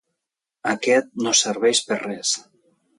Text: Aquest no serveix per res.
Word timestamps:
Aquest 0.71 1.13
no 1.27 1.35
serveix 1.43 1.85
per 1.93 2.03
res. 2.07 2.37